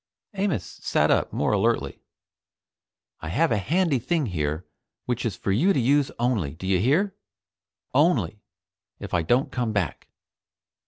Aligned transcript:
Amos 0.33 0.65
sat 0.65 1.11
up 1.11 1.31
more 1.31 1.51
alertly. 1.51 2.01
"I 3.19 3.27
have 3.29 3.51
a 3.51 3.59
handy 3.59 3.99
thing 3.99 4.25
here 4.25 4.65
which 5.05 5.27
is 5.27 5.35
for 5.35 5.51
you 5.51 5.73
to 5.73 5.79
use 5.79 6.09
only 6.17 6.55
do 6.55 6.65
you 6.65 6.79
hear? 6.79 7.13
only 7.93 8.41
if 8.99 9.13
I 9.13 9.21
don't 9.21 9.51
come 9.51 9.73
back." 9.73 10.07